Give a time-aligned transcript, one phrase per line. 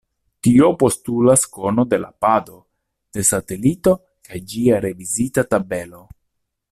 [0.45, 2.57] Tio postulas konon de la pado
[3.19, 3.95] de satelito
[4.31, 6.03] kaj ĝia revizita tabelo.